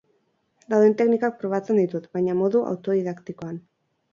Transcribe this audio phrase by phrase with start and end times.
[0.73, 3.63] Dauden teknikak probatzen ditut, baina modu autodidaktikoan.